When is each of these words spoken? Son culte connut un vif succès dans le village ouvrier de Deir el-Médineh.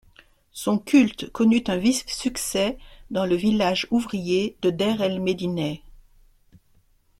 Son 0.51 0.79
culte 0.79 1.31
connut 1.31 1.63
un 1.67 1.77
vif 1.77 2.03
succès 2.07 2.79
dans 3.11 3.27
le 3.27 3.35
village 3.35 3.85
ouvrier 3.91 4.57
de 4.63 4.71
Deir 4.71 4.99
el-Médineh. 5.03 5.83